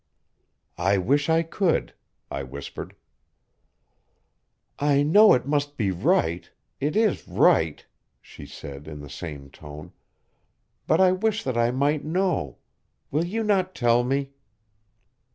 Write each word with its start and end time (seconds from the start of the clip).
"I 0.79 0.97
wish 0.97 1.29
I 1.29 1.43
could," 1.43 1.93
I 2.31 2.41
whispered. 2.41 2.95
"I 4.79 5.03
know 5.03 5.35
it 5.35 5.45
must 5.45 5.77
be 5.77 5.91
right 5.91 6.49
it 6.79 6.95
is 6.95 7.27
right," 7.27 7.85
she 8.19 8.47
said 8.47 8.87
in 8.87 9.01
the 9.01 9.11
same 9.11 9.51
tone. 9.51 9.91
"But 10.87 11.01
I 11.01 11.11
wish 11.11 11.43
that 11.43 11.55
I 11.55 11.69
might 11.69 12.03
know. 12.03 12.57
Will 13.11 13.25
you 13.25 13.43
not 13.43 13.75
tell 13.75 14.03
me?" 14.03 14.31